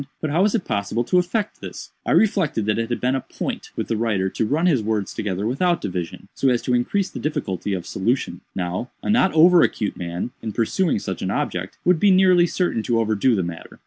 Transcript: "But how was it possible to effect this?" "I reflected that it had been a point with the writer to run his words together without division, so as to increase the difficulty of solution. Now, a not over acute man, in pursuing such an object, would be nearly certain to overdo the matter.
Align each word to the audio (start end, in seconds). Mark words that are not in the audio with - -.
"But 0.19 0.31
how 0.31 0.41
was 0.41 0.55
it 0.55 0.65
possible 0.65 1.03
to 1.03 1.19
effect 1.19 1.61
this?" 1.61 1.91
"I 2.07 2.11
reflected 2.13 2.65
that 2.65 2.79
it 2.79 2.89
had 2.89 2.99
been 2.99 3.13
a 3.13 3.21
point 3.21 3.69
with 3.75 3.87
the 3.87 3.95
writer 3.95 4.29
to 4.29 4.47
run 4.47 4.65
his 4.65 4.81
words 4.81 5.13
together 5.13 5.45
without 5.45 5.79
division, 5.79 6.27
so 6.33 6.49
as 6.49 6.63
to 6.63 6.73
increase 6.73 7.11
the 7.11 7.19
difficulty 7.19 7.75
of 7.75 7.85
solution. 7.85 8.41
Now, 8.55 8.89
a 9.03 9.11
not 9.11 9.31
over 9.33 9.61
acute 9.61 9.97
man, 9.97 10.31
in 10.41 10.53
pursuing 10.53 10.97
such 10.97 11.21
an 11.21 11.29
object, 11.29 11.77
would 11.85 11.99
be 11.99 12.09
nearly 12.09 12.47
certain 12.47 12.81
to 12.81 12.99
overdo 12.99 13.35
the 13.35 13.43
matter. 13.43 13.79